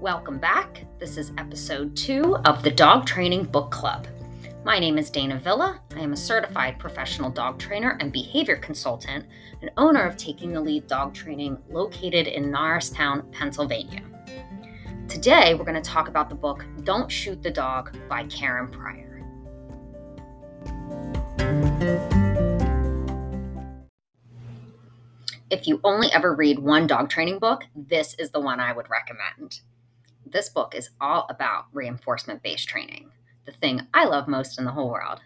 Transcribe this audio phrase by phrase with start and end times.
[0.00, 0.84] Welcome back.
[1.00, 4.06] This is episode two of the Dog Training Book Club.
[4.64, 5.80] My name is Dana Villa.
[5.96, 9.26] I am a certified professional dog trainer and behavior consultant
[9.60, 14.02] and owner of Taking the Lead Dog Training located in Norristown, Pennsylvania.
[15.08, 19.04] Today, we're going to talk about the book Don't Shoot the Dog by Karen Pryor.
[25.50, 28.88] If you only ever read one dog training book, this is the one I would
[28.88, 29.60] recommend.
[30.30, 33.10] This book is all about reinforcement based training,
[33.46, 35.20] the thing I love most in the whole world.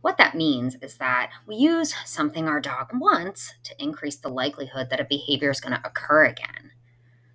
[0.00, 4.90] What that means is that we use something our dog wants to increase the likelihood
[4.90, 6.72] that a behavior is going to occur again.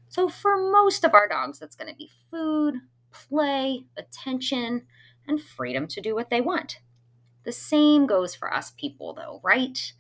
[0.10, 2.76] So, for most of our dogs, that's going to be food,
[3.12, 4.86] play, attention,
[5.28, 6.80] and freedom to do what they want.
[7.44, 9.94] The same goes for us people, though, right?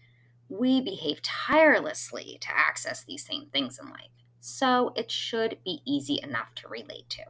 [0.49, 6.19] We behave tirelessly to access these same things in life so it should be easy
[6.23, 7.23] enough to relate to.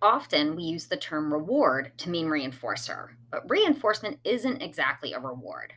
[0.00, 5.74] Often we use the term reward to mean reinforcer, but reinforcement isn't exactly a reward.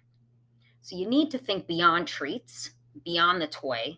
[0.81, 2.71] So you need to think beyond treats,
[3.03, 3.97] beyond the toy,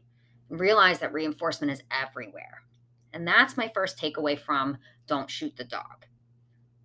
[0.49, 2.63] and realize that reinforcement is everywhere.
[3.13, 6.05] And that's my first takeaway from Don't Shoot the Dog.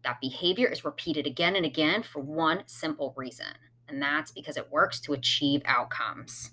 [0.05, 3.55] That behavior is repeated again and again for one simple reason,
[3.88, 6.53] and that's because it works to achieve outcomes.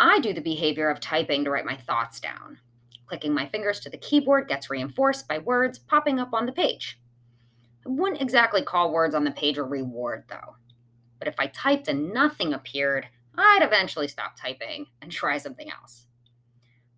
[0.00, 2.60] I do the behavior of typing to write my thoughts down.
[3.06, 7.00] Clicking my fingers to the keyboard gets reinforced by words popping up on the page.
[7.84, 10.54] I wouldn't exactly call words on the page a reward, though.
[11.18, 16.06] But if I typed and nothing appeared, I'd eventually stop typing and try something else.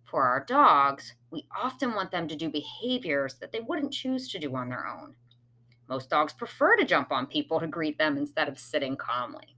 [0.03, 4.39] For our dogs, we often want them to do behaviors that they wouldn't choose to
[4.39, 5.15] do on their own.
[5.89, 9.55] Most dogs prefer to jump on people to greet them instead of sitting calmly.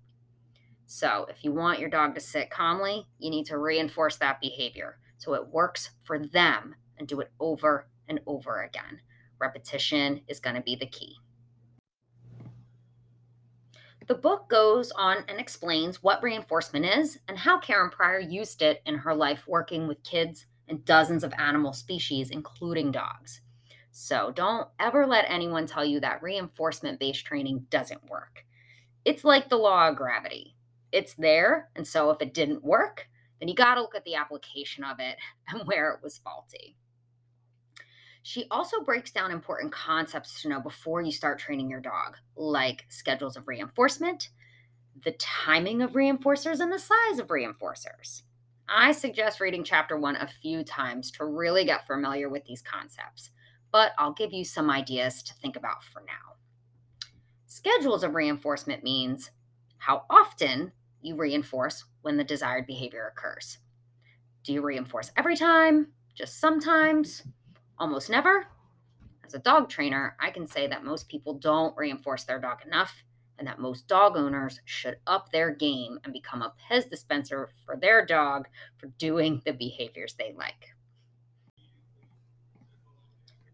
[0.95, 4.99] So, if you want your dog to sit calmly, you need to reinforce that behavior
[5.17, 8.99] so it works for them and do it over and over again.
[9.39, 11.15] Repetition is going to be the key.
[14.08, 18.83] The book goes on and explains what reinforcement is and how Karen Pryor used it
[18.86, 23.42] in her life working with kids and dozens of animal species, including dogs.
[23.92, 28.45] So don't ever let anyone tell you that reinforcement based training doesn't work.
[29.05, 30.52] It's like the law of gravity
[30.93, 31.70] it's there.
[31.76, 33.08] And so if it didn't work,
[33.39, 35.17] then you got to look at the application of it
[35.49, 36.77] and where it was faulty.
[38.21, 42.86] She also breaks down important concepts to know before you start training your dog, like
[42.87, 44.30] schedules of reinforcement,
[45.04, 48.21] the timing of reinforcers, and the size of reinforcers.
[48.70, 53.31] I suggest reading chapter one a few times to really get familiar with these concepts,
[53.73, 56.37] but I'll give you some ideas to think about for now.
[57.48, 59.31] Schedules of reinforcement means
[59.80, 60.71] how often
[61.03, 63.59] you reinforce when the desired behavior occurs.
[64.43, 65.87] Do you reinforce every time?
[66.15, 67.23] Just sometimes?
[67.80, 68.47] Almost never?
[69.25, 73.03] As a dog trainer, I can say that most people don't reinforce their dog enough
[73.39, 77.75] and that most dog owners should up their game and become a Pez dispenser for
[77.75, 78.47] their dog
[78.77, 80.69] for doing the behaviors they like.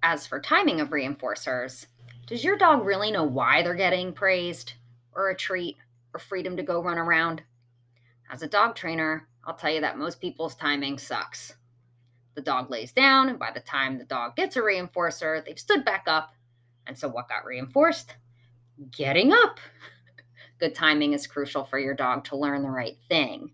[0.03, 1.87] As for timing of reinforcers,
[2.25, 4.73] does your dog really know why they're getting praised
[5.13, 5.77] or a treat
[6.13, 7.43] or freedom to go run around.
[8.31, 11.55] As a dog trainer, I'll tell you that most people's timing sucks.
[12.35, 15.83] The dog lays down, and by the time the dog gets a reinforcer, they've stood
[15.83, 16.33] back up.
[16.87, 18.15] And so, what got reinforced?
[18.91, 19.59] Getting up.
[20.59, 23.51] Good timing is crucial for your dog to learn the right thing.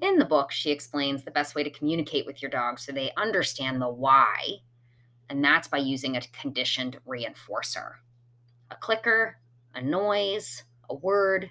[0.00, 3.10] In the book, she explains the best way to communicate with your dog so they
[3.16, 4.58] understand the why,
[5.28, 7.92] and that's by using a conditioned reinforcer
[8.70, 9.38] a clicker,
[9.74, 11.50] a noise, a word,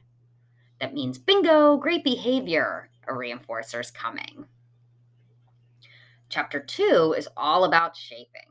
[0.80, 4.46] that means bingo, great behavior, a reinforcer is coming.
[6.30, 8.42] Chapter two is all about shaping.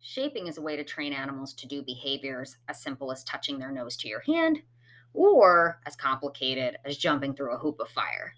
[0.00, 3.70] Shaping is a way to train animals to do behaviors as simple as touching their
[3.70, 4.60] nose to your hand
[5.12, 8.34] or as complicated as jumping through a hoop of fire.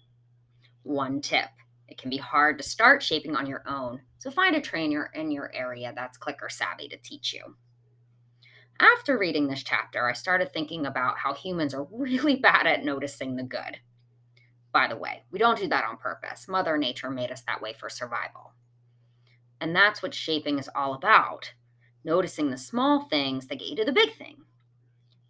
[0.83, 1.49] One tip
[1.87, 5.31] it can be hard to start shaping on your own, so find a trainer in
[5.31, 7.55] your area that's clicker savvy to teach you.
[8.79, 13.35] After reading this chapter, I started thinking about how humans are really bad at noticing
[13.35, 13.79] the good.
[14.71, 16.47] By the way, we don't do that on purpose.
[16.47, 18.53] Mother Nature made us that way for survival.
[19.61, 21.53] And that's what shaping is all about
[22.03, 24.43] noticing the small things that get you to the big thing.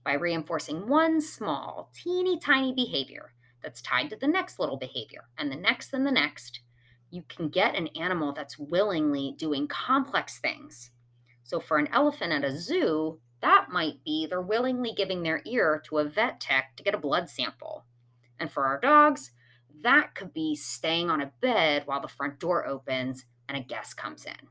[0.04, 5.52] By reinforcing one small, teeny tiny behavior that's tied to the next little behavior and
[5.52, 6.62] the next and the next,
[7.10, 10.92] you can get an animal that's willingly doing complex things.
[11.44, 15.80] So, for an elephant at a zoo, that might be they're willingly giving their ear
[15.86, 17.86] to a vet tech to get a blood sample.
[18.40, 19.32] And for our dogs,
[19.84, 23.98] That could be staying on a bed while the front door opens and a guest
[23.98, 24.48] comes in.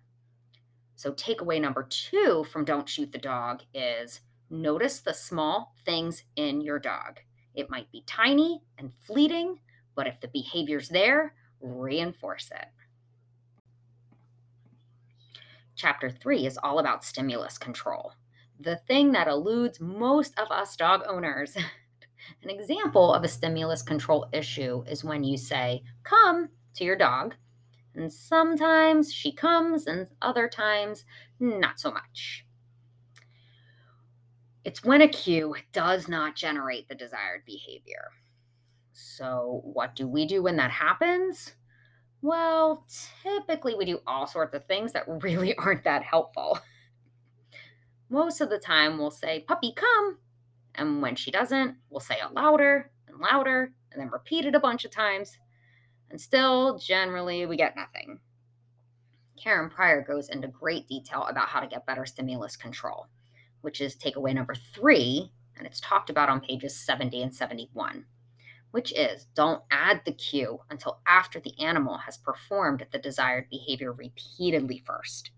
[0.96, 6.60] So, takeaway number two from Don't Shoot the Dog is notice the small things in
[6.60, 7.20] your dog.
[7.54, 9.60] It might be tiny and fleeting,
[9.94, 12.68] but if the behavior's there, reinforce it.
[15.74, 18.12] Chapter three is all about stimulus control,
[18.62, 21.56] the thing that eludes most of us dog owners.
[22.42, 27.34] An example of a stimulus control issue is when you say, come to your dog,
[27.94, 31.04] and sometimes she comes, and other times,
[31.40, 32.46] not so much.
[34.64, 38.10] It's when a cue does not generate the desired behavior.
[38.92, 41.54] So, what do we do when that happens?
[42.22, 42.86] Well,
[43.22, 46.58] typically we do all sorts of things that really aren't that helpful.
[48.12, 50.18] Most of the time, we'll say, Puppy, come.
[50.74, 54.60] And when she doesn't, we'll say it louder and louder and then repeat it a
[54.60, 55.38] bunch of times.
[56.10, 58.20] And still, generally, we get nothing.
[59.42, 63.06] Karen Pryor goes into great detail about how to get better stimulus control,
[63.62, 68.04] which is takeaway number three, and it's talked about on pages 70 and 71
[68.72, 73.92] which is don't add the cue until after the animal has performed the desired behavior
[73.92, 75.30] repeatedly first.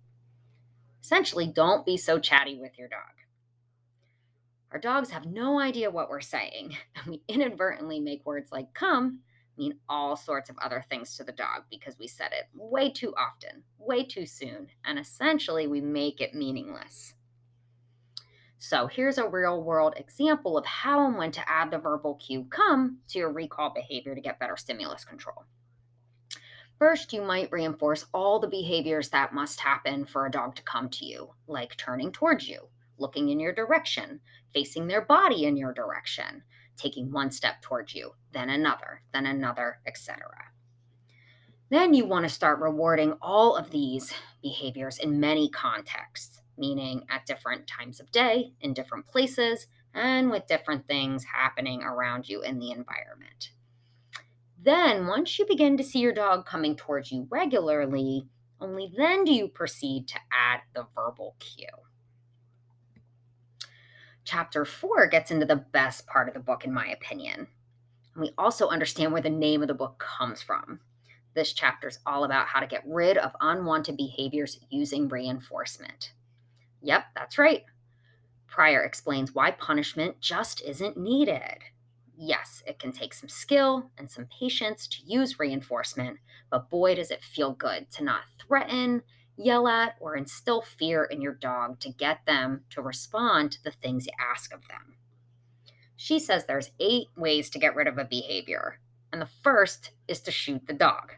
[1.04, 3.00] Essentially, don't be so chatty with your dog.
[4.72, 9.20] Our dogs have no idea what we're saying, and we inadvertently make words like come
[9.58, 13.14] mean all sorts of other things to the dog because we said it way too
[13.16, 17.12] often, way too soon, and essentially we make it meaningless.
[18.58, 22.46] So here's a real world example of how and when to add the verbal cue
[22.48, 25.44] come to your recall behavior to get better stimulus control.
[26.78, 30.88] First, you might reinforce all the behaviors that must happen for a dog to come
[30.90, 32.68] to you, like turning towards you,
[32.98, 34.20] looking in your direction,
[34.52, 36.42] facing their body in your direction,
[36.76, 40.18] taking one step towards you, then another, then another, etc.
[41.70, 44.12] Then you want to start rewarding all of these
[44.42, 50.46] behaviors in many contexts meaning at different times of day, in different places, and with
[50.46, 53.50] different things happening around you in the environment.
[54.64, 58.26] Then, once you begin to see your dog coming towards you regularly,
[58.62, 61.66] only then do you proceed to add the verbal cue.
[64.24, 67.46] Chapter four gets into the best part of the book, in my opinion.
[68.14, 70.80] And we also understand where the name of the book comes from.
[71.34, 76.12] This chapter is all about how to get rid of unwanted behaviors using reinforcement.
[76.80, 77.64] Yep, that's right.
[78.46, 81.58] Pryor explains why punishment just isn't needed.
[82.16, 86.18] Yes, it can take some skill and some patience to use reinforcement,
[86.50, 89.02] but boy, does it feel good to not threaten,
[89.36, 93.70] yell at, or instill fear in your dog to get them to respond to the
[93.70, 94.94] things you ask of them.
[95.96, 98.78] She says there's eight ways to get rid of a behavior,
[99.12, 101.14] and the first is to shoot the dog.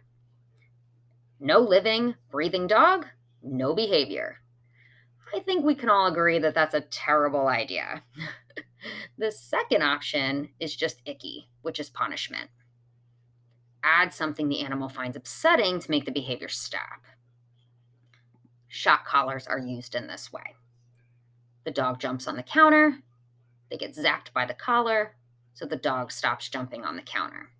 [1.38, 3.06] No living, breathing dog,
[3.42, 4.40] no behavior.
[5.34, 8.02] I think we can all agree that that's a terrible idea.
[9.18, 12.50] the second option is just icky, which is punishment.
[13.82, 17.02] Add something the animal finds upsetting to make the behavior stop.
[18.68, 20.56] Shock collars are used in this way.
[21.64, 22.98] The dog jumps on the counter,
[23.70, 25.16] they get zapped by the collar,
[25.54, 27.50] so the dog stops jumping on the counter.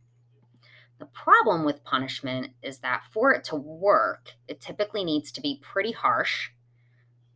[0.99, 5.61] The problem with punishment is that for it to work, it typically needs to be
[5.63, 6.51] pretty harsh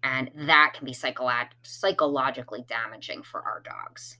[0.02, 4.18] and that can be psycholo- psychologically damaging for our dogs.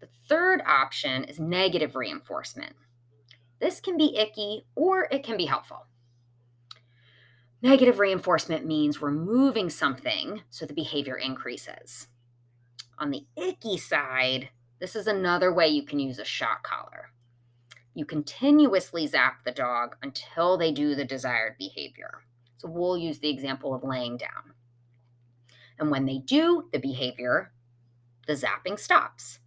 [0.00, 2.74] The third option is negative reinforcement.
[3.60, 5.86] This can be icky or it can be helpful.
[7.62, 12.06] Negative reinforcement means removing something so the behavior increases.
[12.98, 17.10] On the icky side, this is another way you can use a shock collar.
[17.92, 22.22] You continuously zap the dog until they do the desired behavior.
[22.60, 24.52] So we'll use the example of laying down.
[25.78, 27.52] And when they do the behavior,
[28.26, 29.38] the zapping stops.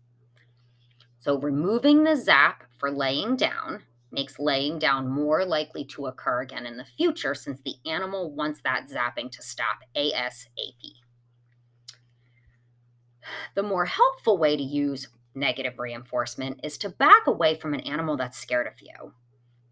[1.20, 6.66] So removing the zap for laying down makes laying down more likely to occur again
[6.66, 10.96] in the future since the animal wants that zapping to stop ASAP.
[13.54, 18.18] The more helpful way to use negative reinforcement is to back away from an animal
[18.18, 19.14] that's scared of you.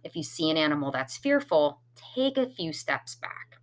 [0.04, 1.82] If you see an animal that's fearful,
[2.16, 3.58] take a few steps back.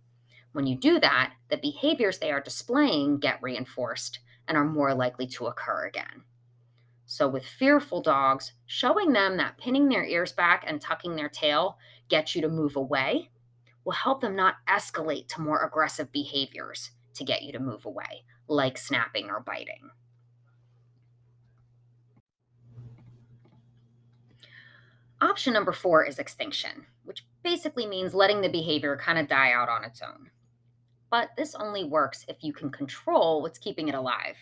[0.53, 5.27] When you do that, the behaviors they are displaying get reinforced and are more likely
[5.27, 6.23] to occur again.
[7.05, 11.77] So, with fearful dogs, showing them that pinning their ears back and tucking their tail
[12.07, 13.31] gets you to move away
[13.83, 18.25] will help them not escalate to more aggressive behaviors to get you to move away,
[18.47, 19.89] like snapping or biting.
[25.21, 29.67] Option number four is extinction, which basically means letting the behavior kind of die out
[29.67, 30.29] on its own.
[31.11, 34.37] But this only works if you can control what's keeping it alive.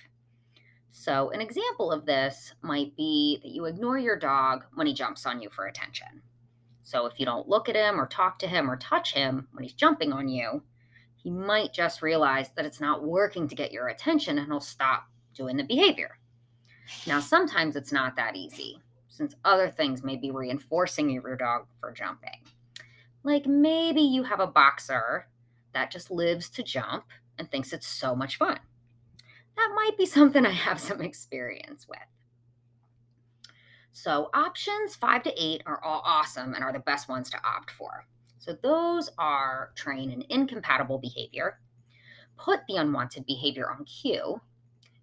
[0.91, 5.25] So, an example of this might be that you ignore your dog when he jumps
[5.25, 6.21] on you for attention.
[6.81, 9.63] So, if you don't look at him or talk to him or touch him when
[9.63, 10.63] he's jumping on you,
[11.15, 15.07] he might just realize that it's not working to get your attention and he'll stop
[15.33, 16.17] doing the behavior.
[17.05, 18.81] Now, sometimes it's not that easy,
[19.17, 22.41] since other things may be reinforcing your dog for jumping.
[23.23, 25.27] Like maybe you have a boxer
[25.73, 27.05] that just lives to jump
[27.37, 28.59] and thinks it's so much fun.
[29.55, 31.99] That might be something I have some experience with.
[33.91, 37.71] So, options five to eight are all awesome and are the best ones to opt
[37.71, 38.05] for.
[38.37, 41.59] So, those are train an incompatible behavior,
[42.37, 44.39] put the unwanted behavior on cue,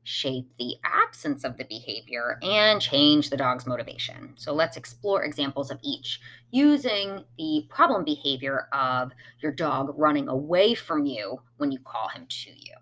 [0.04, 4.34] shape the absence of the behavior, and change the dog's motivation.
[4.37, 6.20] So let's explore examples of each
[6.50, 12.26] using the problem behavior of your dog running away from you when you call him
[12.28, 12.75] to you.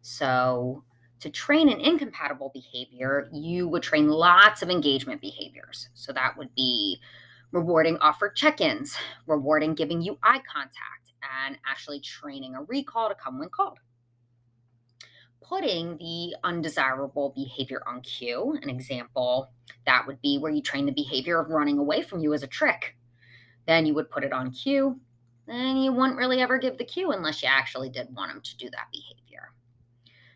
[0.00, 0.82] So,
[1.20, 5.90] to train an incompatible behavior, you would train lots of engagement behaviors.
[5.92, 6.98] So, that would be
[7.52, 11.12] rewarding offered check ins, rewarding giving you eye contact,
[11.44, 13.78] and actually training a recall to come when called
[15.50, 18.56] putting the undesirable behavior on cue.
[18.62, 19.50] An example
[19.84, 22.46] that would be where you train the behavior of running away from you as a
[22.46, 22.96] trick.
[23.66, 25.00] Then you would put it on cue,
[25.48, 28.56] and you wouldn't really ever give the cue unless you actually did want them to
[28.58, 29.52] do that behavior.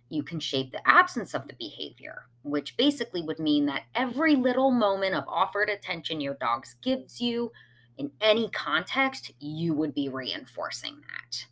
[0.08, 4.72] You can shape the absence of the behavior, which basically would mean that every little
[4.72, 7.52] moment of offered attention your dog gives you
[7.98, 11.46] in any context, you would be reinforcing that.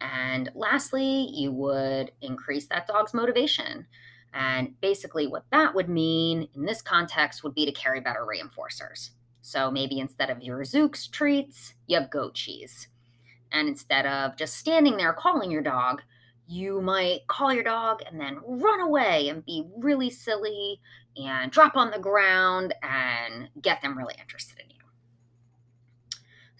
[0.00, 3.86] And lastly, you would increase that dog's motivation.
[4.34, 9.10] And basically, what that would mean in this context would be to carry better reinforcers.
[9.40, 12.88] So maybe instead of your Zuke's treats, you have goat cheese.
[13.52, 16.02] And instead of just standing there calling your dog,
[16.48, 20.80] you might call your dog and then run away and be really silly
[21.16, 24.55] and drop on the ground and get them really interested.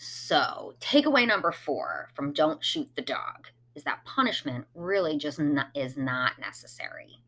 [0.08, 5.66] So, takeaway number four from Don't Shoot the Dog is that punishment really just not,
[5.74, 7.20] is not necessary.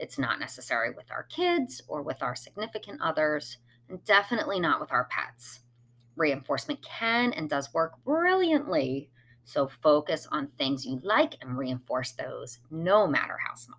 [0.00, 4.90] It's not necessary with our kids or with our significant others, and definitely not with
[4.90, 5.60] our pets.
[6.16, 9.10] Reinforcement can and does work brilliantly,
[9.44, 13.78] so focus on things you like and reinforce those no matter how small.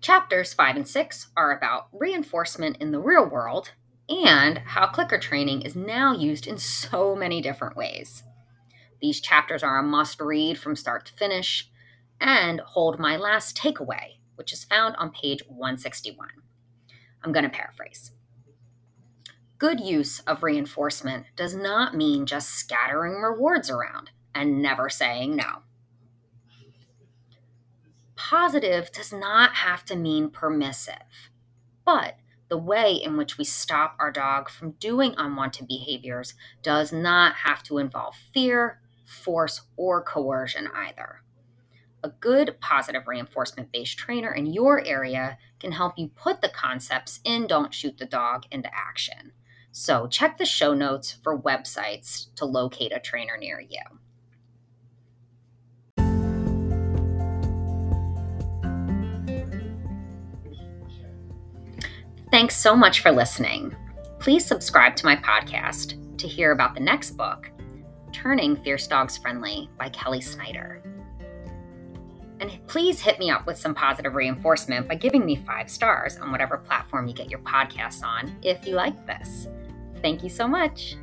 [0.00, 3.72] Chapters 5 and 6 are about reinforcement in the real world
[4.08, 8.22] and how clicker training is now used in so many different ways.
[9.00, 11.70] These chapters are a must read from start to finish
[12.20, 16.28] and hold my last takeaway, which is found on page 161.
[17.22, 18.12] I'm going to paraphrase.
[19.58, 25.62] Good use of reinforcement does not mean just scattering rewards around and never saying no.
[28.16, 31.30] Positive does not have to mean permissive,
[31.84, 32.16] but
[32.48, 37.62] the way in which we stop our dog from doing unwanted behaviors does not have
[37.64, 41.22] to involve fear, force, or coercion either.
[42.02, 47.20] A good positive reinforcement based trainer in your area can help you put the concepts
[47.24, 49.32] in Don't Shoot the Dog into action.
[49.72, 53.80] So, check the show notes for websites to locate a trainer near you.
[62.34, 63.76] Thanks so much for listening.
[64.18, 67.48] Please subscribe to my podcast to hear about the next book,
[68.10, 70.82] Turning Fierce Dogs Friendly by Kelly Snyder.
[72.40, 76.32] And please hit me up with some positive reinforcement by giving me five stars on
[76.32, 79.46] whatever platform you get your podcasts on if you like this.
[80.02, 80.96] Thank you so much.